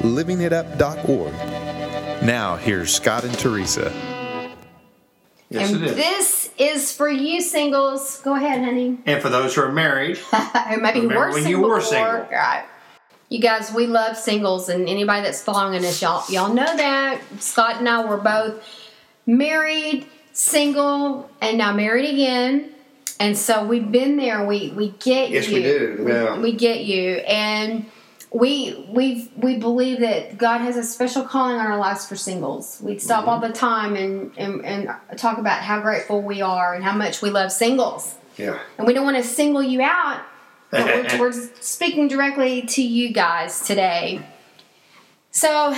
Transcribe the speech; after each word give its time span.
livingitup.org. 0.00 1.32
Now, 2.24 2.56
here's 2.56 2.94
Scott 2.94 3.24
and 3.24 3.36
Teresa. 3.38 3.92
Yes, 5.50 5.72
and 5.72 5.82
it 5.82 5.90
is. 5.90 5.96
this 5.96 6.50
is 6.58 6.92
for 6.92 7.08
you 7.08 7.40
singles. 7.40 8.20
Go 8.20 8.34
ahead, 8.36 8.62
honey. 8.62 8.98
and 9.06 9.22
for 9.22 9.30
those 9.30 9.54
who 9.54 9.62
are 9.62 9.72
married, 9.72 10.18
or 10.32 10.76
maybe 10.78 10.98
you 11.00 11.08
Remember 11.08 11.28
were 11.28 11.32
when 11.32 11.38
you 11.44 11.54
single 11.54 11.68
were 11.70 11.76
before. 11.76 11.90
single. 11.90 12.26
Right. 12.30 12.64
You 13.30 13.40
guys, 13.40 13.72
we 13.72 13.86
love 13.86 14.16
singles, 14.16 14.68
and 14.68 14.88
anybody 14.88 15.22
that's 15.22 15.42
following 15.42 15.84
us, 15.84 16.02
y'all, 16.02 16.22
y'all 16.30 16.52
know 16.52 16.64
that 16.76 17.20
Scott 17.40 17.76
and 17.78 17.88
I 17.88 18.04
were 18.04 18.16
both 18.18 18.62
married, 19.26 20.06
single, 20.32 21.30
and 21.40 21.56
now 21.58 21.72
married 21.72 22.08
again. 22.12 22.72
And 23.20 23.36
so 23.36 23.64
we've 23.64 23.90
been 23.90 24.16
there. 24.16 24.44
We 24.46 24.70
we 24.70 24.90
get 24.90 25.30
Yes, 25.30 25.48
you. 25.48 25.60
Yes, 25.60 25.98
we 25.98 26.04
do. 26.04 26.10
Yeah. 26.12 26.38
We 26.38 26.52
get 26.52 26.84
you, 26.84 27.16
and 27.26 27.86
we 28.30 28.86
we 28.90 29.30
we 29.36 29.56
believe 29.56 30.00
that 30.00 30.36
God 30.38 30.58
has 30.60 30.76
a 30.76 30.82
special 30.82 31.22
calling 31.24 31.56
on 31.56 31.66
our 31.66 31.78
lives 31.78 32.06
for 32.06 32.16
singles. 32.16 32.78
We 32.82 32.98
stop 32.98 33.20
Mm-hmm. 33.22 33.28
all 33.30 33.40
the 33.40 33.52
time 33.52 33.96
and, 33.96 34.32
and 34.36 34.64
and 34.64 34.90
talk 35.18 35.38
about 35.38 35.62
how 35.62 35.80
grateful 35.80 36.20
we 36.22 36.42
are 36.42 36.74
and 36.74 36.84
how 36.84 36.94
much 36.96 37.22
we 37.22 37.30
love 37.30 37.50
singles. 37.52 38.16
yeah, 38.36 38.58
And 38.76 38.86
we 38.86 38.92
don't 38.92 39.04
want 39.04 39.16
to 39.16 39.22
single 39.24 39.62
you 39.62 39.80
out, 39.82 40.22
but 40.70 40.84
we're, 40.84 41.18
we're 41.20 41.32
speaking 41.60 42.06
directly 42.08 42.62
to 42.62 42.82
you 42.82 43.12
guys 43.12 43.66
today. 43.66 44.20
So, 45.30 45.74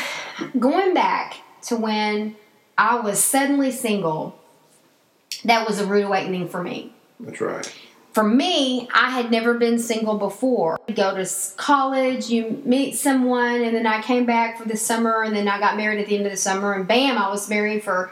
going 0.58 0.94
back 0.94 1.36
to 1.62 1.76
when 1.76 2.36
I 2.78 2.98
was 3.00 3.22
suddenly 3.22 3.70
single, 3.72 4.38
that 5.44 5.66
was 5.68 5.80
a 5.80 5.86
rude 5.86 6.04
awakening 6.06 6.48
for 6.48 6.62
me. 6.62 6.92
that's 7.20 7.40
right. 7.40 7.72
For 8.12 8.24
me, 8.24 8.88
I 8.92 9.10
had 9.10 9.30
never 9.30 9.54
been 9.54 9.78
single 9.78 10.18
before. 10.18 10.80
You 10.88 10.94
go 10.94 11.14
to 11.14 11.30
college, 11.56 12.28
you 12.28 12.60
meet 12.64 12.96
someone, 12.96 13.62
and 13.62 13.74
then 13.74 13.86
I 13.86 14.02
came 14.02 14.26
back 14.26 14.58
for 14.58 14.66
the 14.66 14.76
summer, 14.76 15.22
and 15.22 15.34
then 15.34 15.46
I 15.46 15.60
got 15.60 15.76
married 15.76 16.00
at 16.00 16.06
the 16.08 16.16
end 16.16 16.26
of 16.26 16.32
the 16.32 16.36
summer, 16.36 16.72
and 16.72 16.88
bam, 16.88 17.18
I 17.18 17.28
was 17.30 17.48
married 17.48 17.84
for 17.84 18.10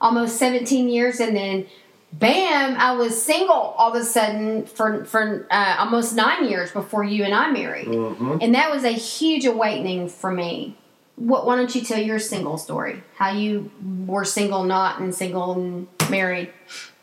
almost 0.00 0.38
17 0.38 0.88
years, 0.88 1.20
and 1.20 1.36
then 1.36 1.66
bam, 2.12 2.76
I 2.78 2.92
was 2.92 3.22
single 3.22 3.54
all 3.54 3.94
of 3.94 4.00
a 4.00 4.04
sudden 4.04 4.66
for 4.66 5.04
for 5.04 5.46
uh, 5.50 5.76
almost 5.78 6.14
nine 6.14 6.48
years 6.48 6.70
before 6.70 7.04
you 7.04 7.24
and 7.24 7.34
I 7.34 7.50
married, 7.50 7.88
and 7.88 8.54
that 8.54 8.70
was 8.70 8.84
a 8.84 8.92
huge 8.92 9.44
awakening 9.44 10.08
for 10.08 10.30
me. 10.30 10.76
What? 11.16 11.46
Why 11.46 11.56
don't 11.56 11.74
you 11.74 11.82
tell 11.82 12.00
your 12.00 12.18
single 12.18 12.58
story? 12.58 13.02
How 13.16 13.30
you 13.30 13.70
were 14.06 14.24
single, 14.24 14.64
not, 14.64 15.00
and 15.00 15.14
single 15.14 15.52
and 15.52 15.86
married. 16.10 16.50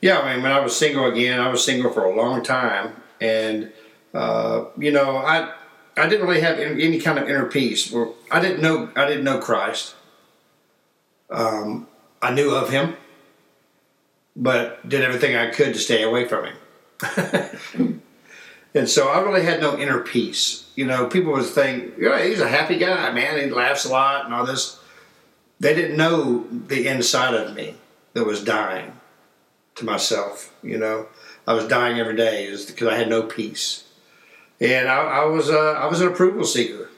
Yeah, 0.01 0.19
I 0.19 0.33
mean, 0.33 0.43
when 0.43 0.51
I 0.51 0.59
was 0.59 0.75
single 0.75 1.05
again, 1.05 1.39
I 1.39 1.49
was 1.49 1.63
single 1.63 1.91
for 1.91 2.05
a 2.05 2.15
long 2.15 2.43
time, 2.43 2.95
and 3.21 3.71
uh, 4.13 4.65
you 4.77 4.91
know, 4.91 5.17
I 5.17 5.53
I 5.95 6.07
didn't 6.07 6.27
really 6.27 6.41
have 6.41 6.57
any, 6.57 6.99
kind 6.99 7.19
of 7.19 7.29
inner 7.29 7.45
peace. 7.45 7.93
I 8.31 8.39
didn't 8.39 8.61
know 8.61 8.89
I 8.95 9.07
didn't 9.07 9.23
know 9.23 9.37
Christ. 9.39 9.95
Um, 11.29 11.87
I 12.21 12.33
knew 12.33 12.53
of 12.53 12.71
Him, 12.71 12.95
but 14.35 14.87
did 14.89 15.01
everything 15.01 15.35
I 15.35 15.51
could 15.51 15.73
to 15.73 15.79
stay 15.79 16.01
away 16.01 16.27
from 16.27 16.45
Him. 16.45 18.01
and 18.73 18.89
so 18.89 19.07
I 19.07 19.21
really 19.21 19.43
had 19.43 19.61
no 19.61 19.77
inner 19.77 20.01
peace. 20.01 20.67
You 20.75 20.85
know, 20.85 21.07
people 21.07 21.31
would 21.33 21.45
think, 21.45 21.93
yeah, 21.99 22.23
he's 22.23 22.41
a 22.41 22.47
happy 22.47 22.77
guy, 22.77 23.11
man. 23.11 23.39
He 23.39 23.49
laughs 23.49 23.85
a 23.85 23.89
lot 23.89 24.25
and 24.25 24.33
all 24.33 24.45
this. 24.45 24.79
They 25.59 25.75
didn't 25.75 25.95
know 25.95 26.47
the 26.49 26.87
inside 26.87 27.33
of 27.33 27.55
me 27.55 27.75
that 28.13 28.25
was 28.25 28.43
dying 28.43 28.93
to 29.75 29.85
myself. 29.85 30.53
You 30.63 30.77
know, 30.77 31.07
I 31.47 31.53
was 31.53 31.67
dying 31.67 31.99
every 31.99 32.15
day 32.15 32.45
is 32.45 32.65
because 32.65 32.87
I 32.87 32.97
had 32.97 33.09
no 33.09 33.23
peace, 33.23 33.85
and 34.59 34.87
I, 34.87 34.97
I 34.97 35.25
was 35.25 35.49
uh, 35.49 35.73
I 35.73 35.87
was 35.87 36.01
an 36.01 36.07
approval 36.07 36.45
seeker. 36.45 36.89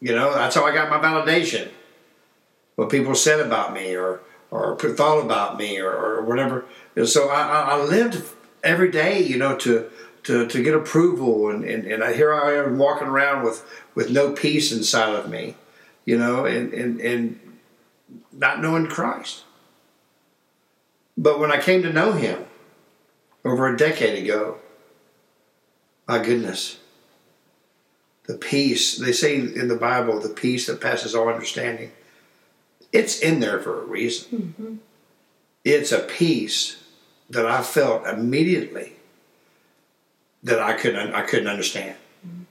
You 0.00 0.14
know, 0.14 0.32
that's 0.32 0.54
how 0.54 0.64
I 0.64 0.72
got 0.72 0.90
my 0.90 0.98
validation. 0.98 1.68
What 2.76 2.90
people 2.90 3.14
said 3.14 3.40
about 3.40 3.72
me, 3.72 3.96
or 3.96 4.20
or 4.50 4.78
thought 4.78 5.24
about 5.24 5.58
me, 5.58 5.78
or, 5.78 5.90
or 5.90 6.22
whatever. 6.22 6.64
And 6.96 7.08
so 7.08 7.28
I, 7.28 7.42
I 7.42 7.60
I 7.60 7.82
lived 7.82 8.22
every 8.62 8.90
day, 8.90 9.20
you 9.22 9.38
know, 9.38 9.56
to 9.56 9.90
to, 10.28 10.46
to 10.46 10.62
get 10.62 10.74
approval, 10.74 11.48
and, 11.48 11.64
and, 11.64 11.86
and 11.86 12.04
I, 12.04 12.12
here 12.12 12.34
I 12.34 12.56
am 12.56 12.76
walking 12.76 13.08
around 13.08 13.44
with, 13.44 13.64
with 13.94 14.10
no 14.10 14.32
peace 14.32 14.70
inside 14.70 15.14
of 15.14 15.30
me, 15.30 15.56
you 16.04 16.18
know, 16.18 16.44
and, 16.44 16.70
and, 16.74 17.00
and 17.00 17.40
not 18.30 18.60
knowing 18.60 18.88
Christ. 18.88 19.44
But 21.18 21.40
when 21.40 21.50
I 21.50 21.60
came 21.60 21.82
to 21.82 21.92
know 21.92 22.12
Him 22.12 22.46
over 23.44 23.66
a 23.66 23.76
decade 23.76 24.22
ago, 24.22 24.58
my 26.06 26.22
goodness, 26.22 26.78
the 28.26 28.34
peace, 28.34 28.96
they 28.96 29.12
say 29.12 29.36
in 29.36 29.66
the 29.66 29.76
Bible, 29.76 30.20
the 30.20 30.28
peace 30.28 30.68
that 30.68 30.80
passes 30.80 31.14
all 31.14 31.28
understanding, 31.28 31.90
it's 32.92 33.18
in 33.18 33.40
there 33.40 33.58
for 33.58 33.82
a 33.82 33.84
reason. 33.84 34.54
Mm-hmm. 34.56 34.74
It's 35.64 35.90
a 35.90 35.98
peace 35.98 36.82
that 37.28 37.44
I 37.44 37.62
felt 37.62 38.06
immediately 38.06 38.92
that 40.44 40.60
I 40.60 40.74
couldn't 40.74 41.14
I 41.14 41.22
couldn't 41.22 41.48
understand. 41.48 41.96
Mm-hmm. 42.26 42.42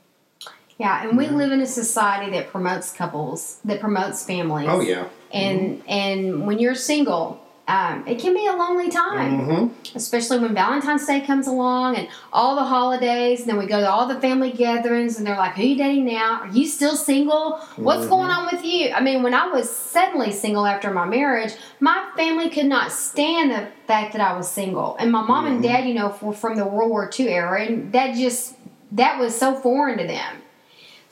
Yeah, 0.78 1.08
and 1.08 1.18
we 1.18 1.26
mm-hmm. 1.26 1.38
live 1.38 1.52
in 1.54 1.62
a 1.62 1.66
society 1.66 2.32
that 2.32 2.50
promotes 2.50 2.92
couples, 2.92 3.60
that 3.64 3.80
promotes 3.80 4.26
families. 4.26 4.68
Oh 4.70 4.82
yeah. 4.82 5.08
And 5.32 5.82
and 5.88 6.46
when 6.46 6.60
you're 6.60 6.76
single, 6.76 7.42
um, 7.68 8.08
it 8.08 8.18
can 8.20 8.34
be 8.34 8.46
a 8.48 8.54
lonely 8.54 8.90
time, 8.90 9.40
Mm-hmm. 9.42 9.96
especially 9.98 10.40
when 10.40 10.54
Valentine's 10.54 11.06
Day 11.06 11.20
comes 11.22 11.48
along 11.48 11.98
and 11.98 12.08
all 12.32 12.56
the 12.56 12.64
holidays. 12.64 13.42
And 13.42 13.50
then 13.50 13.58
we 13.58 13.66
go 13.66 13.80
to 13.82 13.90
all 13.90 14.08
the 14.08 14.20
family 14.22 14.52
gatherings, 14.52 15.18
and 15.18 15.28
they're 15.28 15.36
like, 15.36 15.54
"Who 15.56 15.64
you 15.64 15.78
dating 15.78 16.06
now? 16.06 16.40
Are 16.44 16.48
you 16.48 16.66
still 16.66 16.96
single? 16.96 17.58
What's 17.76 18.08
going 18.08 18.32
on 18.32 18.48
with 18.52 18.64
you?" 18.64 18.92
I 18.94 19.02
mean, 19.02 19.22
when 19.22 19.34
I 19.34 19.48
was 19.48 19.70
suddenly 19.70 20.32
single 20.32 20.66
after 20.66 20.92
my 20.92 21.06
marriage, 21.06 21.54
my 21.82 22.10
family 22.16 22.50
could 22.50 22.68
not 22.68 22.92
stand 22.92 23.52
the 23.52 23.68
fact 23.86 24.14
that 24.14 24.22
I 24.22 24.36
was 24.38 24.50
single, 24.50 24.96
and 24.98 25.12
my 25.12 25.22
mom 25.22 25.46
and 25.48 25.62
dad, 25.62 25.86
you 25.88 25.94
know, 25.94 26.16
were 26.22 26.34
from 26.34 26.56
the 26.56 26.66
World 26.66 26.90
War 26.90 27.10
II 27.20 27.28
era, 27.30 27.66
and 27.66 27.92
that 27.92 28.16
just 28.16 28.56
that 28.94 29.20
was 29.20 29.38
so 29.38 29.56
foreign 29.60 29.98
to 29.98 30.08
them. 30.08 30.42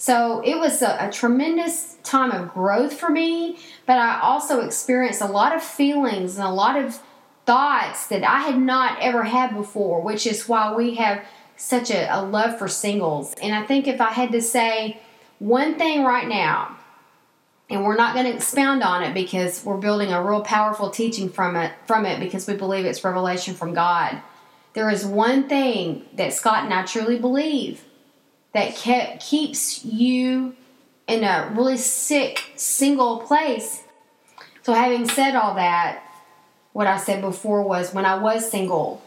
So 0.05 0.41
it 0.45 0.59
was 0.59 0.83
a, 0.83 1.07
a 1.07 1.11
tremendous 1.11 1.97
time 2.03 2.29
of 2.29 2.53
growth 2.53 2.93
for 2.93 3.09
me, 3.09 3.57
but 3.87 3.97
I 3.97 4.19
also 4.19 4.61
experienced 4.61 5.19
a 5.19 5.25
lot 5.25 5.55
of 5.55 5.63
feelings 5.63 6.37
and 6.37 6.45
a 6.45 6.51
lot 6.51 6.77
of 6.77 7.01
thoughts 7.47 8.05
that 8.09 8.23
I 8.23 8.41
had 8.41 8.59
not 8.59 9.01
ever 9.01 9.23
had 9.23 9.55
before, 9.55 10.01
which 10.01 10.27
is 10.27 10.47
why 10.47 10.75
we 10.75 10.93
have 10.93 11.25
such 11.57 11.89
a, 11.89 12.07
a 12.15 12.21
love 12.21 12.59
for 12.59 12.67
singles. 12.67 13.33
And 13.41 13.55
I 13.55 13.65
think 13.65 13.87
if 13.87 13.99
I 13.99 14.11
had 14.11 14.31
to 14.33 14.43
say 14.43 14.99
one 15.39 15.73
thing 15.73 16.03
right 16.03 16.27
now, 16.27 16.77
and 17.67 17.83
we're 17.83 17.95
not 17.95 18.13
going 18.13 18.27
to 18.27 18.35
expound 18.35 18.83
on 18.83 19.01
it 19.01 19.15
because 19.15 19.65
we're 19.65 19.77
building 19.77 20.13
a 20.13 20.23
real 20.23 20.41
powerful 20.41 20.91
teaching 20.91 21.29
from 21.29 21.55
it 21.55 21.73
from 21.87 22.05
it 22.05 22.19
because 22.19 22.45
we 22.45 22.53
believe 22.53 22.85
it's 22.85 23.03
revelation 23.03 23.55
from 23.55 23.73
God. 23.73 24.21
There 24.73 24.91
is 24.91 25.03
one 25.03 25.49
thing 25.49 26.05
that 26.13 26.31
Scott 26.31 26.63
and 26.63 26.71
I 26.75 26.83
truly 26.83 27.17
believe 27.17 27.83
that 28.55 28.73
ke- 28.73 29.19
keeps 29.19 29.83
you 29.83 30.55
in 31.07 31.23
a 31.25 31.51
really 31.55 31.77
sick 31.77 32.51
single 32.55 33.19
place. 33.19 33.83
So, 34.63 34.73
having 34.73 35.07
said 35.07 35.35
all 35.35 35.55
that, 35.55 36.01
what 36.71 36.87
I 36.87 36.97
said 36.97 37.21
before 37.21 37.61
was 37.61 37.93
when 37.93 38.05
I 38.05 38.17
was 38.17 38.49
single, 38.49 39.03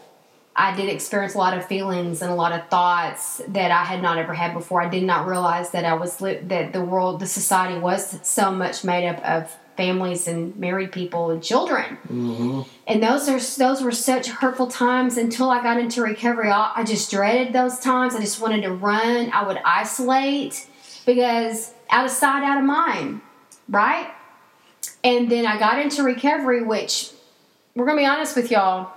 I 0.55 0.75
did 0.75 0.87
experience 0.87 1.33
a 1.33 1.39
lot 1.39 1.57
of 1.57 1.65
feelings 1.65 2.21
and 2.21 2.31
a 2.31 2.35
lot 2.35 2.51
of 2.51 2.69
thoughts 2.69 3.41
that 3.47 3.71
I 3.71 3.83
had 3.83 4.03
not 4.03 4.19
ever 4.19 4.33
had 4.33 4.53
before. 4.53 4.83
I 4.83 4.89
did 4.89 5.03
not 5.03 5.27
realize 5.27 5.71
that 5.71 5.83
I 5.83 5.95
was 5.95 6.21
li- 6.21 6.39
that 6.43 6.71
the 6.71 6.83
world, 6.83 7.19
the 7.19 7.25
society 7.25 7.79
was 7.79 8.19
so 8.27 8.51
much 8.51 8.83
made 8.83 9.07
up 9.07 9.19
of 9.25 9.57
families 9.79 10.27
and 10.27 10.53
married 10.57 10.91
people 10.91 11.29
and 11.31 11.41
children. 11.41 11.97
Mm-hmm. 12.11 12.61
And 12.85 13.01
those 13.01 13.29
are 13.29 13.39
those 13.57 13.81
were 13.81 13.93
such 13.93 14.27
hurtful 14.27 14.67
times 14.67 15.15
until 15.15 15.49
I 15.49 15.63
got 15.63 15.79
into 15.79 16.01
recovery. 16.01 16.51
I, 16.51 16.73
I 16.75 16.83
just 16.83 17.09
dreaded 17.09 17.53
those 17.53 17.79
times. 17.79 18.13
I 18.13 18.19
just 18.19 18.41
wanted 18.41 18.63
to 18.63 18.73
run. 18.73 19.31
I 19.31 19.47
would 19.47 19.57
isolate 19.63 20.67
because 21.05 21.73
out 21.89 22.03
of 22.03 22.11
sight, 22.11 22.43
out 22.43 22.57
of 22.57 22.65
mind, 22.65 23.21
right? 23.69 24.11
And 25.01 25.31
then 25.31 25.47
I 25.47 25.57
got 25.57 25.79
into 25.79 26.03
recovery, 26.03 26.61
which 26.61 27.11
we're 27.73 27.85
gonna 27.85 28.01
be 28.01 28.05
honest 28.05 28.35
with 28.35 28.51
y'all. 28.51 28.91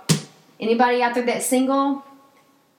Anybody 0.59 1.01
out 1.01 1.15
there 1.15 1.25
that's 1.25 1.45
single, 1.45 2.03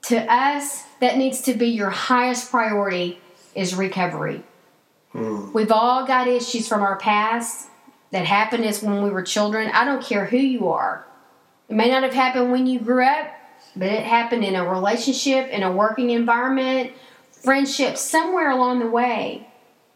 to 0.08 0.30
us, 0.30 0.84
that 1.00 1.16
needs 1.16 1.40
to 1.42 1.54
be 1.54 1.68
your 1.68 1.90
highest 1.90 2.50
priority 2.50 3.18
is 3.54 3.74
recovery. 3.74 4.42
Hmm. 5.12 5.52
We've 5.54 5.72
all 5.72 6.06
got 6.06 6.28
issues 6.28 6.68
from 6.68 6.82
our 6.82 6.96
past 6.96 7.68
that 8.14 8.26
happened 8.26 8.64
is 8.64 8.80
when 8.80 9.02
we 9.02 9.10
were 9.10 9.24
children. 9.24 9.72
I 9.74 9.84
don't 9.84 10.00
care 10.00 10.24
who 10.24 10.36
you 10.36 10.68
are. 10.68 11.04
It 11.68 11.74
may 11.74 11.90
not 11.90 12.04
have 12.04 12.14
happened 12.14 12.52
when 12.52 12.64
you 12.64 12.78
grew 12.78 13.04
up, 13.04 13.26
but 13.74 13.88
it 13.88 14.04
happened 14.04 14.44
in 14.44 14.54
a 14.54 14.64
relationship, 14.64 15.48
in 15.48 15.64
a 15.64 15.72
working 15.72 16.10
environment, 16.10 16.92
friendship, 17.32 17.96
somewhere 17.96 18.50
along 18.50 18.78
the 18.78 18.86
way. 18.86 19.48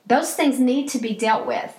Those 0.05 0.35
things 0.35 0.59
need 0.59 0.89
to 0.89 0.99
be 0.99 1.15
dealt 1.15 1.47
with. 1.47 1.73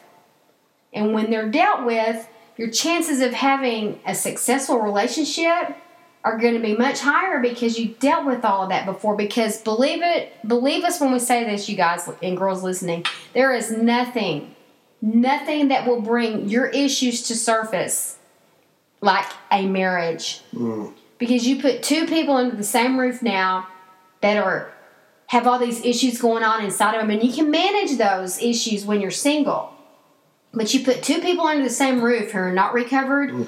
And 0.93 1.13
when 1.13 1.29
they're 1.29 1.49
dealt 1.49 1.85
with, 1.85 2.25
your 2.55 2.69
chances 2.69 3.19
of 3.19 3.33
having 3.33 3.99
a 4.05 4.15
successful 4.15 4.79
relationship 4.79 5.75
are 6.23 6.37
going 6.37 6.53
to 6.53 6.61
be 6.61 6.73
much 6.73 7.01
higher 7.01 7.41
because 7.41 7.77
you 7.77 7.95
dealt 7.99 8.25
with 8.25 8.45
all 8.45 8.63
of 8.63 8.69
that 8.69 8.85
before. 8.85 9.17
Because 9.17 9.61
believe 9.61 10.01
it, 10.01 10.31
believe 10.47 10.85
us 10.85 11.01
when 11.01 11.11
we 11.11 11.19
say 11.19 11.43
this, 11.43 11.67
you 11.67 11.75
guys 11.75 12.09
and 12.23 12.37
girls 12.37 12.63
listening, 12.63 13.03
there 13.33 13.53
is 13.53 13.71
nothing, 13.71 14.55
nothing 15.01 15.69
that 15.69 15.87
will 15.87 16.01
bring 16.01 16.49
your 16.49 16.67
issues 16.67 17.23
to 17.23 17.35
surface 17.35 18.17
like 19.01 19.27
a 19.51 19.65
marriage. 19.65 20.41
Mm. 20.53 20.93
Because 21.17 21.47
you 21.47 21.61
put 21.61 21.83
two 21.83 22.05
people 22.05 22.35
under 22.35 22.55
the 22.55 22.63
same 22.63 22.99
roof 22.99 23.21
now 23.21 23.67
that 24.21 24.37
are 24.37 24.71
have 25.27 25.45
all 25.45 25.59
these 25.59 25.85
issues 25.85 26.19
going 26.19 26.43
on 26.43 26.63
inside 26.63 26.95
of 26.95 27.01
them, 27.01 27.11
and 27.11 27.23
you 27.23 27.31
can 27.31 27.51
manage 27.51 27.97
those 27.97 28.41
issues 28.41 28.83
when 28.83 28.99
you're 28.99 29.11
single. 29.11 29.71
But 30.51 30.73
you 30.73 30.83
put 30.83 31.03
two 31.03 31.21
people 31.21 31.45
under 31.45 31.63
the 31.63 31.69
same 31.69 32.01
roof 32.01 32.31
who 32.31 32.39
are 32.39 32.51
not 32.51 32.73
recovered, 32.73 33.29
mm. 33.29 33.47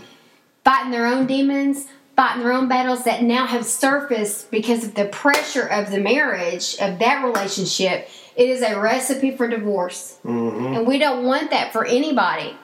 fighting 0.63 0.91
their 0.91 1.07
own 1.07 1.25
demons, 1.25 1.87
fighting 2.15 2.43
their 2.43 2.53
own 2.53 2.67
battles 2.67 3.03
that 3.05 3.23
now 3.23 3.45
have 3.45 3.65
surfaced 3.65 4.51
because 4.51 4.83
of 4.83 4.95
the 4.95 5.05
pressure 5.05 5.65
of 5.65 5.91
the 5.91 5.99
marriage, 5.99 6.75
of 6.79 6.99
that 6.99 7.23
relationship. 7.23 8.07
It 8.35 8.49
is 8.49 8.61
a 8.61 8.79
recipe 8.79 9.35
for 9.35 9.47
divorce. 9.47 10.17
And 10.23 10.85
we 10.87 10.97
don't 10.99 11.25
want 11.25 11.51
that 11.51 11.71
for 11.73 11.85
anybody. 11.85 12.55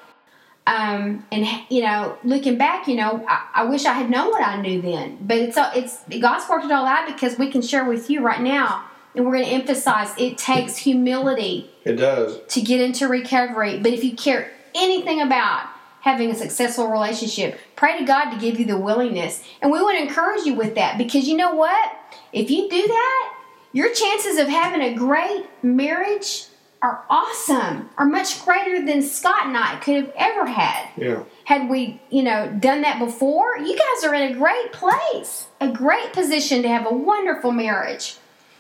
Um, 0.66 1.26
and 1.32 1.48
you 1.70 1.82
know, 1.82 2.18
looking 2.26 2.58
back, 2.58 2.88
you 2.90 2.96
know, 2.96 3.24
I, 3.28 3.48
I 3.56 3.64
wish 3.66 3.86
I 3.86 3.94
had 3.94 4.10
known 4.10 4.32
what 4.32 4.46
I 4.46 4.62
knew 4.62 4.82
then. 4.82 5.18
But 5.22 5.38
it's 5.38 5.58
all- 5.58 5.72
it's 5.74 6.00
God's 6.20 6.48
worked 6.50 6.66
it 6.66 6.72
all 6.72 6.86
out 6.86 7.08
because 7.08 7.38
we 7.38 7.50
can 7.50 7.62
share 7.62 7.86
with 7.86 8.10
you 8.10 8.22
right 8.22 8.42
now, 8.42 8.84
and 9.16 9.26
we're 9.26 9.32
going 9.32 9.46
to 9.46 9.52
emphasize 9.52 10.14
it 10.18 10.38
takes 10.38 10.76
humility 10.78 11.70
It 11.86 11.94
does. 11.94 12.40
to 12.50 12.62
get 12.62 12.82
into 12.82 13.08
recovery. 13.08 13.80
But 13.80 13.94
if 13.94 14.04
you 14.04 14.14
care 14.16 14.52
anything 14.76 15.22
about 15.22 15.68
having 16.02 16.32
a 16.32 16.36
successful 16.36 16.88
relationship, 16.88 17.60
pray 17.76 17.98
to 18.00 18.06
God 18.06 18.32
to 18.32 18.40
give 18.40 18.60
you 18.60 18.66
the 18.66 18.78
willingness. 18.78 19.44
And 19.62 19.72
we 19.72 19.82
would 19.82 19.96
encourage 20.00 20.46
you 20.46 20.54
with 20.54 20.76
that 20.76 20.98
because 20.98 21.28
you 21.28 21.36
know 21.36 21.54
what? 21.56 21.92
If 22.32 22.50
you 22.50 22.70
do 22.70 22.88
that, 22.88 23.34
your 23.74 23.94
chances 23.94 24.38
of 24.38 24.48
having 24.48 24.82
a 24.82 24.94
great 24.96 25.46
marriage 25.64 26.46
are 26.82 27.04
awesome, 27.10 27.90
are 27.98 28.06
much 28.06 28.46
greater 28.46 28.86
than 28.86 29.02
Scott 29.02 29.48
and 29.48 29.58
I 29.58 29.78
could 29.78 29.96
have 29.96 30.14
ever 30.16 30.46
had 30.46 30.88
Yeah. 30.96 31.24
had 31.46 31.70
we, 31.70 32.00
you 32.10 32.22
know, 32.22 32.48
done 32.60 32.82
that 32.84 33.00
before, 33.00 33.58
you 33.58 33.76
guys 33.76 34.04
are 34.06 34.14
in 34.14 34.32
a 34.32 34.36
great 34.36 34.72
place, 34.72 35.48
a 35.60 35.70
great 35.70 36.14
position 36.14 36.62
to 36.62 36.68
have 36.68 36.86
a 36.86 36.94
wonderful 36.94 37.52
marriage. 37.52 38.16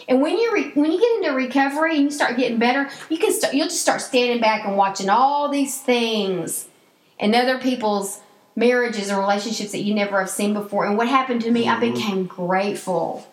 And 0.09 0.21
when 0.21 0.37
you 0.37 0.51
re- 0.51 0.71
when 0.73 0.91
you 0.91 0.99
get 0.99 1.17
into 1.17 1.31
recovery 1.37 1.95
and 1.95 2.05
you 2.05 2.11
start 2.11 2.37
getting 2.37 2.57
better, 2.57 2.89
you 3.09 3.17
can 3.17 3.31
start 3.31 3.53
you'll 3.53 3.67
just 3.67 3.81
start 3.81 4.01
standing 4.01 4.39
back 4.41 4.65
and 4.65 4.75
watching 4.77 5.09
all 5.09 5.49
these 5.49 5.79
things 5.79 6.67
and 7.19 7.33
other 7.35 7.59
people's 7.59 8.19
marriages 8.55 9.09
and 9.09 9.19
relationships 9.19 9.71
that 9.71 9.83
you 9.83 9.93
never 9.93 10.19
have 10.19 10.29
seen 10.29 10.53
before. 10.53 10.85
And 10.85 10.97
what 10.97 11.07
happened 11.07 11.41
to 11.43 11.51
me, 11.51 11.67
I 11.67 11.75
mm-hmm. 11.75 11.93
became 11.93 12.25
grateful. 12.25 13.27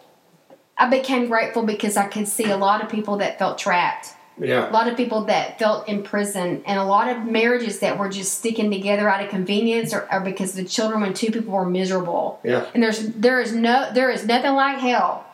I 0.77 0.89
became 0.91 1.29
grateful 1.29 1.63
because 1.63 1.97
I 1.97 2.09
could 2.09 2.29
see 2.29 2.51
a 2.51 2.57
lot 2.57 2.83
of 2.83 2.89
people 2.91 3.19
that 3.19 3.39
felt 3.39 3.59
trapped 3.59 4.09
Yeah. 4.39 4.69
a 4.69 4.73
lot 4.73 4.89
of 4.89 4.97
people 4.97 5.25
that 5.27 5.59
felt 5.59 5.89
in 5.89 6.03
prison 6.03 6.63
and 6.67 6.79
a 6.79 6.85
lot 6.85 7.09
of 7.09 7.25
marriages 7.25 7.79
that 7.79 7.97
were 7.99 8.09
just 8.09 8.39
sticking 8.39 8.71
together 8.71 9.09
out 9.09 9.23
of 9.23 9.31
convenience 9.31 9.95
or, 9.95 10.09
or 10.13 10.21
because 10.21 10.55
the 10.55 10.65
children 10.65 11.01
when 11.03 11.15
two 11.15 11.31
people 11.31 11.53
were 11.53 11.65
miserable 11.65 12.41
Yeah. 12.43 12.67
and 12.75 12.83
there's 12.83 13.09
there 13.11 13.41
is 13.41 13.53
no 13.55 13.91
there 13.95 14.11
is 14.11 14.27
nothing 14.27 14.55
like 14.55 14.79
hell 14.79 15.25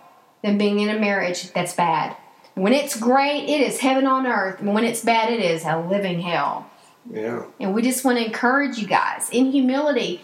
than 0.42 0.58
being 0.58 0.80
in 0.80 0.90
a 0.90 0.98
marriage 0.98 1.50
that's 1.52 1.74
bad 1.74 2.14
when 2.54 2.74
it's 2.74 3.00
great 3.00 3.44
it 3.48 3.62
is 3.62 3.78
heaven 3.80 4.06
on 4.06 4.26
earth 4.26 4.60
and 4.60 4.74
when 4.74 4.84
it's 4.84 5.02
bad 5.02 5.32
it 5.32 5.40
is 5.40 5.64
a 5.64 5.78
living 5.78 6.20
hell 6.20 6.69
Yeah. 7.08 7.44
and 7.58 7.74
we 7.74 7.82
just 7.82 8.04
want 8.04 8.18
to 8.18 8.24
encourage 8.24 8.78
you 8.78 8.86
guys 8.86 9.30
in 9.30 9.52
humility 9.52 10.22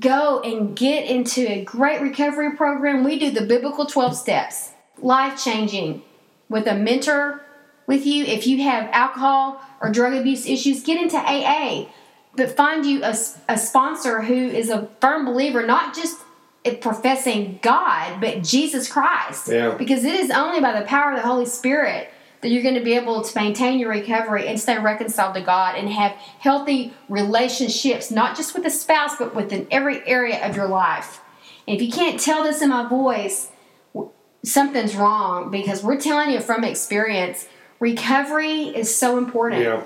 go 0.00 0.40
and 0.40 0.76
get 0.76 1.04
into 1.08 1.46
a 1.50 1.64
great 1.64 2.00
recovery 2.00 2.56
program. 2.56 3.04
We 3.04 3.18
do 3.18 3.30
the 3.30 3.46
biblical 3.46 3.86
12 3.86 4.16
steps, 4.16 4.70
life 4.98 5.42
changing 5.42 6.02
with 6.48 6.66
a 6.66 6.74
mentor 6.74 7.44
with 7.86 8.06
you. 8.06 8.24
If 8.24 8.46
you 8.46 8.62
have 8.62 8.88
alcohol 8.92 9.60
or 9.80 9.90
drug 9.90 10.14
abuse 10.14 10.46
issues, 10.46 10.82
get 10.82 11.00
into 11.00 11.16
AA. 11.16 11.86
But 12.36 12.56
find 12.56 12.84
you 12.84 13.04
a, 13.04 13.14
a 13.48 13.58
sponsor 13.58 14.22
who 14.22 14.34
is 14.34 14.70
a 14.70 14.88
firm 15.00 15.24
believer, 15.24 15.64
not 15.66 15.94
just 15.94 16.18
professing 16.80 17.58
God, 17.62 18.20
but 18.20 18.42
Jesus 18.42 18.90
Christ. 18.90 19.48
Yeah. 19.48 19.74
Because 19.74 20.04
it 20.04 20.14
is 20.14 20.30
only 20.30 20.60
by 20.60 20.78
the 20.78 20.86
power 20.86 21.12
of 21.12 21.16
the 21.16 21.26
Holy 21.26 21.46
Spirit 21.46 22.10
that 22.44 22.50
you're 22.50 22.62
going 22.62 22.74
to 22.74 22.82
be 22.82 22.92
able 22.92 23.22
to 23.22 23.40
maintain 23.40 23.78
your 23.78 23.88
recovery 23.88 24.46
and 24.48 24.60
stay 24.60 24.78
reconciled 24.78 25.34
to 25.34 25.40
God 25.40 25.76
and 25.76 25.88
have 25.88 26.12
healthy 26.12 26.92
relationships, 27.08 28.10
not 28.10 28.36
just 28.36 28.54
with 28.54 28.66
a 28.66 28.70
spouse, 28.70 29.16
but 29.18 29.34
within 29.34 29.66
every 29.70 30.06
area 30.06 30.46
of 30.46 30.54
your 30.54 30.68
life. 30.68 31.22
And 31.66 31.74
if 31.74 31.80
you 31.80 31.90
can't 31.90 32.20
tell 32.20 32.42
this 32.42 32.60
in 32.60 32.68
my 32.68 32.86
voice, 32.86 33.50
something's 34.42 34.94
wrong 34.94 35.50
because 35.50 35.82
we're 35.82 35.98
telling 35.98 36.32
you 36.32 36.40
from 36.40 36.64
experience, 36.64 37.48
recovery 37.80 38.64
is 38.64 38.94
so 38.94 39.16
important. 39.16 39.62
Yeah. 39.62 39.82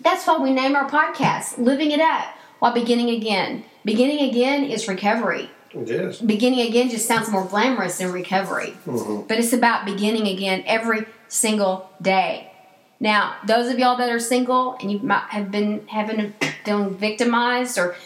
That's 0.00 0.26
why 0.26 0.38
we 0.38 0.52
name 0.52 0.74
our 0.74 0.90
podcast 0.90 1.56
Living 1.56 1.92
It 1.92 2.00
Up 2.00 2.34
while 2.58 2.74
beginning 2.74 3.10
again. 3.10 3.64
Beginning 3.84 4.28
again 4.28 4.64
is 4.64 4.88
recovery 4.88 5.48
It 5.72 5.88
is. 5.88 6.20
beginning 6.20 6.66
again 6.66 6.90
just 6.90 7.06
sounds 7.06 7.30
more 7.30 7.44
glamorous 7.44 7.98
than 7.98 8.10
recovery. 8.10 8.74
Mm-hmm. 8.86 9.28
But 9.28 9.38
it's 9.38 9.52
about 9.52 9.84
beginning 9.84 10.26
again 10.26 10.64
every 10.66 11.06
single 11.32 11.90
day. 12.00 12.52
Now, 13.00 13.36
those 13.46 13.72
of 13.72 13.78
y'all 13.78 13.96
that 13.96 14.10
are 14.10 14.20
single 14.20 14.76
and 14.80 14.92
you 14.92 14.98
might 15.00 15.26
have 15.30 15.50
been 15.50 15.86
having 15.88 16.34
feeling 16.64 16.94
victimized 16.96 17.78
or 17.78 17.96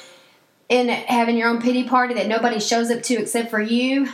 in 0.68 0.88
having 0.88 1.36
your 1.36 1.48
own 1.48 1.60
pity 1.60 1.84
party 1.84 2.14
that 2.14 2.28
nobody 2.28 2.58
shows 2.60 2.90
up 2.90 3.02
to 3.02 3.14
except 3.14 3.50
for 3.50 3.60
you, 3.60 4.08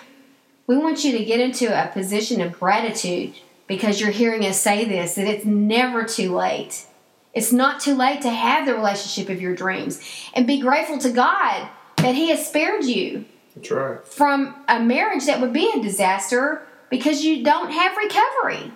we 0.67 0.77
want 0.77 1.05
you 1.05 1.17
to 1.17 1.25
get 1.25 1.41
into 1.41 1.67
a 1.67 1.89
position 1.93 2.41
of 2.41 2.59
gratitude 2.59 3.35
because 3.67 4.01
you're 4.01 4.11
hearing 4.11 4.45
us 4.45 4.61
say 4.61 4.85
this 4.85 5.15
that 5.15 5.27
it's 5.27 5.45
never 5.45 6.05
too 6.05 6.35
late. 6.35 6.87
It's 7.35 7.53
not 7.53 7.81
too 7.81 7.95
late 7.95 8.23
to 8.23 8.31
have 8.31 8.67
the 8.67 8.75
relationship 8.75 9.31
of 9.31 9.41
your 9.41 9.55
dreams 9.55 10.03
and 10.35 10.47
be 10.47 10.61
grateful 10.61 10.99
to 10.99 11.11
God 11.11 11.69
that 11.99 12.15
He 12.15 12.31
has 12.31 12.47
spared 12.47 12.85
you 12.85 13.25
That's 13.55 13.71
right. 13.71 14.07
from 14.07 14.55
a 14.69 14.81
marriage 14.81 15.27
that 15.27 15.41
would 15.41 15.53
be 15.53 15.71
a 15.75 15.83
disaster 15.83 16.67
because 16.91 17.25
you 17.25 17.45
don't 17.45 17.71
have 17.71 17.97
recovery. 17.97 18.73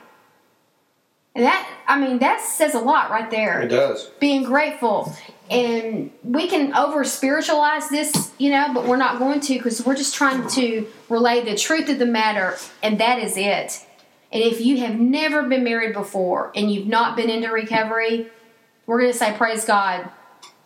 And 1.37 1.45
that, 1.45 1.69
I 1.87 2.01
mean, 2.01 2.21
that 2.21 2.41
says 2.41 2.75
a 2.75 2.79
lot 2.79 3.11
right 3.11 3.31
there. 3.31 3.61
It 3.61 3.69
does. 3.69 4.07
Being 4.21 4.43
grateful. 4.43 5.15
And 5.51 6.11
we 6.25 6.49
can 6.49 6.75
over 6.75 7.05
spiritualize 7.05 7.91
this, 7.91 8.33
you 8.39 8.51
know, 8.51 8.73
but 8.73 8.87
we're 8.87 8.97
not 8.97 9.19
going 9.19 9.41
to 9.41 9.53
because 9.53 9.85
we're 9.85 9.97
just 9.97 10.15
trying 10.15 10.49
to 10.49 10.87
relay 11.11 11.45
the 11.45 11.55
truth 11.55 11.91
of 11.91 11.99
the 11.99 12.07
matter, 12.07 12.57
and 12.83 12.99
that 13.01 13.19
is 13.19 13.37
it. 13.37 13.87
And 14.33 14.43
if 14.43 14.63
you 14.63 14.79
have 14.79 14.99
never 14.99 15.43
been 15.43 15.63
married 15.63 15.93
before 15.93 16.53
and 16.57 16.73
you've 16.73 16.87
not 16.87 17.17
been 17.17 17.29
into 17.29 17.49
recovery, 17.49 18.29
we're 18.87 18.99
going 18.99 19.13
to 19.13 19.19
say, 19.19 19.37
Praise 19.37 19.67
God, 19.67 20.09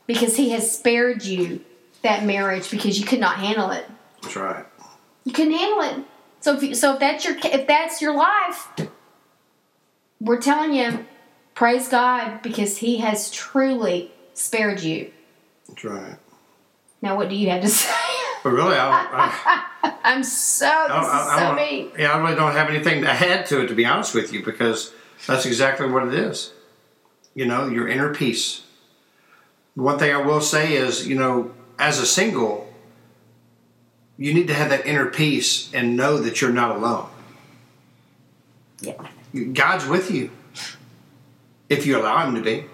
because 0.07 0.37
He 0.37 0.51
has 0.51 0.71
spared 0.71 1.25
you 1.25 1.65
that 2.03 2.25
marriage 2.25 2.71
because 2.71 3.01
you 3.01 3.05
could 3.05 3.21
not 3.21 3.39
handle 3.39 3.73
it. 3.73 3.87
That's 4.23 4.37
right. 4.37 4.65
You 5.25 5.33
couldn't 5.33 5.55
handle 5.55 5.81
it. 5.81 6.05
So 6.39 6.57
if 6.57 6.63
you, 6.63 6.75
so 6.77 6.95
if 6.95 7.01
that's 7.01 7.25
your 7.25 7.37
if 7.45 7.67
that's 7.67 8.01
your 8.01 8.15
life, 8.15 8.69
we're 10.21 10.41
telling 10.41 10.75
you, 10.75 11.07
praise 11.55 11.89
God 11.89 12.43
because 12.43 12.79
He 12.79 12.99
has 12.99 13.31
truly 13.31 14.13
spared 14.35 14.81
you. 14.81 15.11
That's 15.69 15.85
right. 15.85 16.17
Now, 17.03 17.17
what 17.17 17.29
do 17.29 17.35
you 17.35 17.51
have 17.51 17.63
to 17.63 17.69
say? 17.69 17.95
But 18.43 18.51
really, 18.51 18.77
I, 18.77 19.65
I, 19.83 19.95
I'm 20.05 20.23
so 20.23 20.67
I, 20.67 20.87
I, 20.87 21.35
I 21.35 21.39
so 21.39 21.55
mean. 21.55 21.91
yeah, 21.99 22.13
I 22.13 22.19
really 22.19 22.37
don't 22.37 22.53
have 22.53 22.69
anything 22.71 23.03
to 23.03 23.11
add 23.11 23.47
to 23.47 23.63
it, 23.63 23.69
to 23.69 23.75
be 23.75 23.85
honest 23.85 24.15
with 24.15 24.33
you, 24.33 24.45
because 24.45 24.93
that's 25.27 25.47
exactly 25.47 25.87
what 25.87 26.07
it 26.07 26.15
is. 26.15 26.53
You 27.35 27.47
know, 27.47 27.69
your 27.69 27.89
inner 27.89 28.15
peace. 28.15 28.63
One 29.75 29.99
thing 29.99 30.15
I 30.15 30.19
will 30.19 30.41
say 30.41 30.75
is, 30.75 31.07
you 31.07 31.15
know, 31.15 31.53
as 31.79 31.99
a 31.99 32.07
single, 32.07 32.73
you 34.19 34.35
need 34.35 34.49
to 34.49 34.55
have 34.55 34.71
that 34.71 34.85
inner 34.85 35.07
peace 35.07 35.73
and 35.73 35.97
know 35.97 36.19
that 36.19 36.41
you're 36.41 36.53
not 36.53 36.77
alone. 36.77 37.09
Yeah. 38.81 38.95
God's 39.53 39.87
with 39.87 40.11
you 40.11 40.31
if 41.69 41.87
you 41.87 41.99
allow 42.01 42.27
Him 42.27 42.35
to 42.35 42.41
be. 42.43 42.65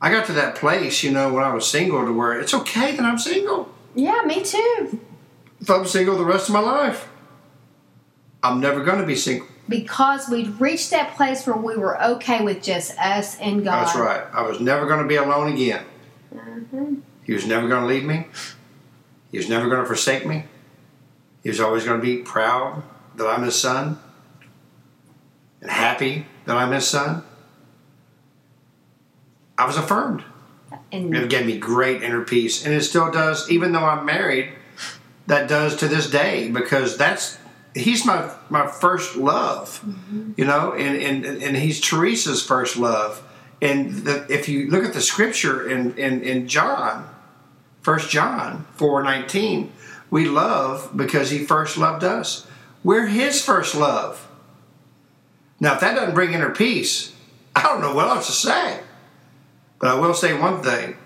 I 0.00 0.10
got 0.10 0.26
to 0.26 0.32
that 0.34 0.56
place, 0.56 1.02
you 1.02 1.10
know, 1.10 1.32
when 1.32 1.42
I 1.42 1.52
was 1.52 1.68
single 1.68 2.04
to 2.04 2.12
where 2.12 2.38
it's 2.38 2.52
okay 2.54 2.94
that 2.96 3.02
I'm 3.04 3.18
single. 3.18 3.72
Yeah, 3.94 4.22
me 4.26 4.42
too. 4.42 5.00
If 5.60 5.70
I'm 5.70 5.86
single 5.86 6.18
the 6.18 6.24
rest 6.24 6.48
of 6.48 6.52
my 6.52 6.60
life, 6.60 7.08
I'm 8.42 8.60
never 8.60 8.84
going 8.84 9.00
to 9.00 9.06
be 9.06 9.16
single. 9.16 9.46
because 9.68 10.28
we'd 10.28 10.60
reached 10.60 10.90
that 10.90 11.16
place 11.16 11.46
where 11.46 11.56
we 11.56 11.76
were 11.76 12.00
okay 12.02 12.44
with 12.44 12.62
just 12.62 12.96
us 12.98 13.38
and 13.40 13.64
God. 13.64 13.86
That's 13.86 13.96
right. 13.98 14.22
I 14.32 14.42
was 14.42 14.60
never 14.60 14.86
going 14.86 15.00
to 15.02 15.08
be 15.08 15.16
alone 15.16 15.52
again. 15.52 15.84
Mhm. 16.34 17.00
He 17.24 17.32
was 17.32 17.46
never 17.46 17.66
going 17.66 17.80
to 17.82 17.88
leave 17.88 18.04
me. 18.04 18.26
He 19.32 19.38
was 19.38 19.48
never 19.48 19.68
going 19.68 19.80
to 19.80 19.86
forsake 19.86 20.24
me. 20.26 20.44
He 21.42 21.48
was 21.48 21.58
always 21.58 21.84
going 21.84 21.98
to 22.00 22.06
be 22.06 22.18
proud 22.18 22.82
that 23.16 23.26
I'm 23.26 23.42
his 23.42 23.56
son 23.58 23.98
and 25.60 25.70
happy 25.70 26.26
that 26.44 26.56
I'm 26.56 26.72
his 26.72 26.86
son. 26.86 27.22
I 29.58 29.66
was 29.66 29.76
affirmed. 29.76 30.24
And 30.92 31.14
It 31.16 31.30
gave 31.30 31.46
me 31.46 31.58
great 31.58 32.02
inner 32.02 32.24
peace, 32.24 32.64
and 32.64 32.74
it 32.74 32.82
still 32.82 33.10
does, 33.10 33.50
even 33.50 33.72
though 33.72 33.84
I'm 33.84 34.04
married. 34.04 34.50
That 35.26 35.48
does 35.48 35.76
to 35.78 35.88
this 35.88 36.08
day 36.08 36.50
because 36.52 36.96
that's 36.96 37.38
he's 37.74 38.04
my 38.04 38.30
my 38.48 38.66
first 38.68 39.16
love, 39.16 39.82
mm-hmm. 39.84 40.32
you 40.36 40.44
know, 40.44 40.72
and 40.72 41.24
and 41.26 41.42
and 41.42 41.56
he's 41.56 41.80
Teresa's 41.80 42.44
first 42.44 42.76
love. 42.76 43.22
And 43.60 44.04
the, 44.04 44.26
if 44.28 44.48
you 44.48 44.70
look 44.70 44.84
at 44.84 44.92
the 44.92 45.00
scripture 45.00 45.68
in 45.68 45.96
in, 45.98 46.22
in 46.22 46.46
John, 46.46 47.08
First 47.82 48.10
John 48.10 48.66
four 48.74 49.02
nineteen, 49.02 49.72
we 50.10 50.26
love 50.26 50.90
because 50.96 51.30
he 51.30 51.44
first 51.44 51.76
loved 51.76 52.04
us. 52.04 52.46
We're 52.84 53.06
his 53.06 53.44
first 53.44 53.74
love. 53.74 54.28
Now, 55.58 55.74
if 55.74 55.80
that 55.80 55.94
doesn't 55.94 56.14
bring 56.14 56.32
inner 56.32 56.50
peace, 56.50 57.14
I 57.54 57.62
don't 57.62 57.80
know 57.80 57.94
what 57.94 58.08
else 58.08 58.26
to 58.26 58.32
say. 58.32 58.80
But 59.78 59.90
I 59.90 59.94
will 59.94 60.14
say 60.14 60.38
one 60.38 60.62
thing 60.62 60.96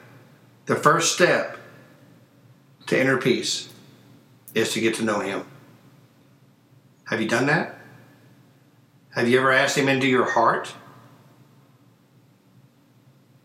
the 0.67 0.77
first 0.77 1.15
step 1.15 1.57
to 2.87 3.01
inner 3.01 3.17
peace 3.17 3.69
is 4.55 4.73
to 4.73 4.81
get 4.81 4.95
to 4.97 5.05
know 5.05 5.21
Him. 5.21 5.45
Have 7.05 7.21
you 7.21 7.29
done 7.29 7.47
that? 7.47 7.77
Have 9.15 9.29
you 9.29 9.39
ever 9.39 9.53
asked 9.53 9.77
Him 9.77 9.89
into 9.89 10.07
your 10.07 10.31
heart? 10.31 10.75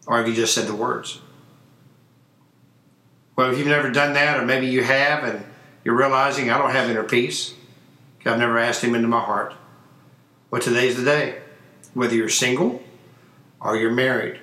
Or 0.07 0.17
have 0.17 0.27
you 0.27 0.35
just 0.35 0.53
said 0.53 0.67
the 0.67 0.75
words? 0.75 1.19
Well, 3.35 3.51
if 3.51 3.57
you've 3.57 3.67
never 3.67 3.89
done 3.89 4.13
that, 4.13 4.39
or 4.39 4.45
maybe 4.45 4.67
you 4.67 4.83
have 4.83 5.23
and 5.23 5.43
you're 5.83 5.97
realizing 5.97 6.49
I 6.49 6.57
don't 6.57 6.71
have 6.71 6.89
inner 6.89 7.03
peace, 7.03 7.53
I've 8.25 8.39
never 8.39 8.57
asked 8.57 8.83
Him 8.83 8.95
into 8.95 9.07
my 9.07 9.19
heart. 9.19 9.53
Well, 10.51 10.61
today's 10.61 10.97
the 10.97 11.03
day. 11.03 11.39
Whether 11.93 12.15
you're 12.15 12.29
single 12.29 12.83
or 13.61 13.77
you're 13.77 13.91
married, 13.91 14.39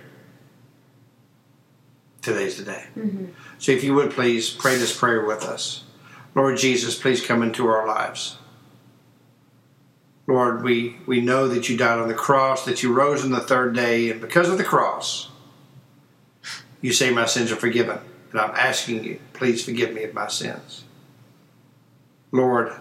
today's 2.22 2.56
the 2.56 2.64
day. 2.64 2.84
Mm-hmm. 2.96 3.26
So 3.58 3.72
if 3.72 3.84
you 3.84 3.94
would 3.94 4.10
please 4.10 4.50
pray 4.50 4.76
this 4.76 4.96
prayer 4.96 5.24
with 5.24 5.44
us. 5.44 5.84
Lord 6.34 6.56
Jesus, 6.56 6.98
please 6.98 7.24
come 7.24 7.42
into 7.42 7.66
our 7.66 7.86
lives. 7.86 8.38
Lord, 10.26 10.62
we, 10.62 10.96
we 11.04 11.20
know 11.20 11.48
that 11.48 11.68
you 11.68 11.76
died 11.76 11.98
on 11.98 12.08
the 12.08 12.14
cross, 12.14 12.64
that 12.64 12.82
you 12.82 12.92
rose 12.92 13.24
on 13.24 13.32
the 13.32 13.40
third 13.40 13.74
day, 13.74 14.10
and 14.10 14.20
because 14.20 14.48
of 14.48 14.56
the 14.56 14.64
cross, 14.64 15.28
you 16.80 16.92
say 16.92 17.10
my 17.10 17.26
sins 17.26 17.52
are 17.52 17.56
forgiven. 17.56 17.98
And 18.30 18.40
I'm 18.40 18.54
asking 18.54 19.04
you, 19.04 19.20
please 19.34 19.64
forgive 19.64 19.92
me 19.92 20.04
of 20.04 20.14
my 20.14 20.28
sins. 20.28 20.84
Lord, 22.30 22.72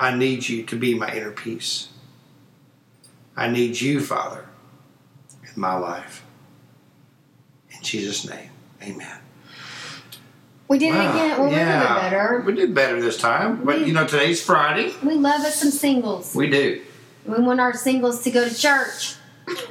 I 0.00 0.16
need 0.16 0.48
you 0.48 0.62
to 0.64 0.76
be 0.76 0.94
my 0.94 1.14
inner 1.14 1.30
peace. 1.30 1.88
I 3.36 3.48
need 3.48 3.78
you, 3.78 4.00
Father, 4.00 4.46
in 5.42 5.60
my 5.60 5.76
life. 5.76 6.24
In 7.70 7.82
Jesus' 7.82 8.28
name, 8.28 8.50
amen. 8.82 9.18
we 10.68 10.78
did 10.78 10.94
it 10.94 10.98
again. 10.98 11.38
Well, 11.38 11.52
yeah. 11.52 11.76
we 11.76 12.00
did 12.00 12.10
better. 12.10 12.42
We 12.46 12.54
did 12.54 12.74
better 12.74 13.00
this 13.00 13.18
time. 13.18 13.64
But 13.64 13.86
you 13.86 13.92
know, 13.92 14.06
today's 14.06 14.42
Friday. 14.42 14.94
We 15.02 15.14
love 15.14 15.42
us 15.42 15.56
some 15.56 15.70
singles. 15.70 16.34
We 16.34 16.48
do. 16.48 16.82
We 17.26 17.42
want 17.42 17.60
our 17.60 17.74
singles 17.74 18.22
to 18.22 18.30
go 18.30 18.48
to 18.48 18.54
church. 18.54 19.16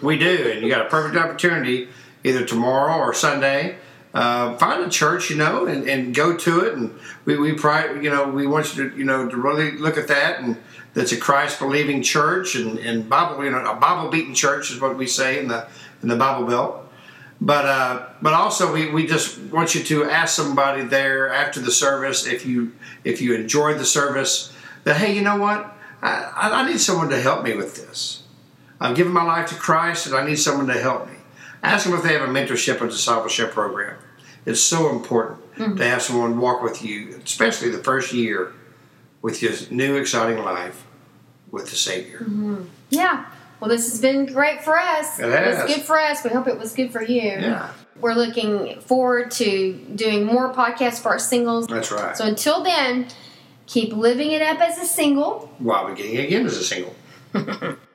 We 0.02 0.18
do. 0.18 0.52
And 0.52 0.62
you 0.62 0.70
got 0.70 0.86
a 0.86 0.90
perfect 0.90 1.18
opportunity 1.18 1.90
either 2.24 2.46
tomorrow 2.46 2.98
or 3.00 3.14
Sunday. 3.14 3.78
Uh, 4.14 4.56
find 4.58 4.82
a 4.82 4.90
church, 4.90 5.30
you 5.30 5.36
know, 5.36 5.66
and, 5.66 5.90
and 5.90 6.16
go 6.16 6.38
to 6.38 6.62
it. 6.62 6.74
And 6.74 6.98
we, 7.26 7.38
we 7.38 7.54
pri 7.54 8.00
you 8.00 8.10
know, 8.10 8.30
we 8.30 8.48
want 8.48 8.76
you 8.76 8.90
to, 8.90 8.98
you 8.98 9.04
know, 9.04 9.28
to 9.28 9.36
really 9.36 9.72
look 9.72 9.98
at 9.98 10.08
that. 10.08 10.40
And 10.40 10.58
that's 10.96 11.12
a 11.12 11.18
Christ 11.18 11.60
believing 11.60 12.02
church 12.02 12.56
and, 12.56 12.80
and 12.80 13.08
Bible, 13.08 13.44
you 13.44 13.52
know, 13.52 13.64
a 13.64 13.76
Bible 13.76 14.10
beaten 14.10 14.34
church 14.34 14.72
is 14.72 14.80
what 14.80 14.98
we 14.98 15.06
say 15.06 15.40
in 15.40 15.50
the, 15.50 15.68
in 16.02 16.08
the 16.08 16.16
Bible 16.16 16.48
Belt. 16.48 16.82
But 17.42 17.66
uh, 17.66 18.08
but 18.22 18.32
also 18.32 18.72
we, 18.72 18.90
we 18.90 19.06
just 19.06 19.38
want 19.52 19.76
you 19.76 19.84
to 19.84 20.06
ask 20.06 20.34
somebody 20.34 20.84
there 20.84 21.34
after 21.34 21.60
the 21.60 21.70
service 21.70 22.26
if 22.26 22.46
you 22.46 22.72
if 23.04 23.22
you 23.22 23.36
enjoyed 23.36 23.78
the 23.78 23.86
service 23.86 24.54
that 24.86 24.96
hey 24.96 25.14
you 25.14 25.22
know 25.22 25.36
what? 25.36 25.76
I, 26.02 26.32
I 26.34 26.62
I 26.62 26.70
need 26.70 26.80
someone 26.80 27.10
to 27.10 27.20
help 27.20 27.44
me 27.44 27.54
with 27.54 27.76
this. 27.76 28.24
I've 28.80 28.96
given 28.96 29.12
my 29.12 29.24
life 29.24 29.50
to 29.50 29.56
Christ 29.56 30.08
and 30.08 30.16
I 30.16 30.26
need 30.26 30.38
someone 30.38 30.68
to 30.68 30.80
help 30.80 31.08
me. 31.08 31.16
Ask 31.62 31.86
them 31.86 31.94
if 31.94 32.04
they 32.04 32.14
have 32.14 32.22
a 32.22 32.32
mentorship 32.32 32.80
or 32.80 32.88
discipleship 32.88 33.52
program. 33.52 33.98
It's 34.46 34.62
so 34.62 34.90
important 34.90 35.42
to 35.78 35.84
have 35.84 36.02
someone 36.02 36.40
walk 36.40 36.64
with 36.64 36.84
you 36.86 37.20
especially 37.24 37.70
the 37.70 37.84
first 37.84 38.14
year 38.14 38.54
with 39.26 39.42
your 39.42 39.54
new 39.72 39.96
exciting 39.96 40.44
life 40.44 40.86
with 41.50 41.68
the 41.72 41.76
Savior 41.76 42.20
mm-hmm. 42.20 42.62
Yeah. 42.92 43.26
Well, 43.60 43.72
this 43.72 43.90
has 43.90 44.00
been 44.00 44.28
great 44.28 44.64
for 44.64 44.78
us. 44.78 45.20
It 45.20 45.26
was 45.26 45.76
good 45.76 45.82
for 45.82 46.00
us. 46.00 46.24
We 46.24 46.30
hope 46.30 46.48
it 46.48 46.60
was 46.60 46.74
good 46.74 46.92
for 46.92 47.02
you. 47.02 47.24
yeah 47.24 47.74
We're 48.00 48.14
looking 48.14 48.80
forward 48.82 49.32
to 49.32 49.74
doing 49.96 50.26
more 50.28 50.54
podcasts 50.54 51.02
for 51.02 51.10
our 51.10 51.18
singles. 51.18 51.66
that's 51.66 51.92
right 51.92 52.16
So 52.16 52.28
until 52.28 52.64
then, 52.64 53.08
keep 53.66 53.94
living 53.94 54.30
it 54.32 54.44
up 54.44 54.62
as 54.62 54.78
a 54.78 54.86
single. 54.86 55.52
while 55.58 55.88
beginning 55.90 56.18
again 56.18 56.46
as 56.46 56.58
a 56.58 56.64
single 56.64 56.96